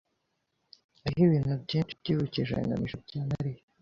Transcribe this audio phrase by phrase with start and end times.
[1.03, 3.61] Hariho ibintu byinshi byibukije ngamije ibya Mariya.